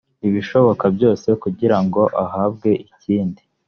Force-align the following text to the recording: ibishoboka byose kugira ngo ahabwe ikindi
ibishoboka 0.27 0.85
byose 0.95 1.27
kugira 1.43 1.77
ngo 1.85 2.01
ahabwe 2.23 2.69
ikindi 2.89 3.41